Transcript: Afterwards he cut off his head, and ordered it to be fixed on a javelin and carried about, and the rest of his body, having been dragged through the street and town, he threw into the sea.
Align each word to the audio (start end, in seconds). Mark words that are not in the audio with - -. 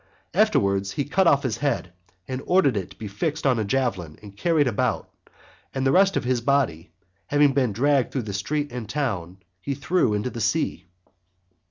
Afterwards 0.33 0.93
he 0.93 1.05
cut 1.05 1.27
off 1.27 1.43
his 1.43 1.57
head, 1.57 1.93
and 2.27 2.41
ordered 2.47 2.75
it 2.75 2.89
to 2.89 2.97
be 2.97 3.07
fixed 3.07 3.45
on 3.45 3.59
a 3.59 3.63
javelin 3.63 4.17
and 4.23 4.35
carried 4.35 4.67
about, 4.67 5.11
and 5.75 5.85
the 5.85 5.91
rest 5.91 6.17
of 6.17 6.23
his 6.23 6.41
body, 6.41 6.91
having 7.27 7.53
been 7.53 7.71
dragged 7.71 8.11
through 8.11 8.23
the 8.23 8.33
street 8.33 8.71
and 8.71 8.89
town, 8.89 9.37
he 9.61 9.75
threw 9.75 10.15
into 10.15 10.31
the 10.31 10.41
sea. 10.41 10.87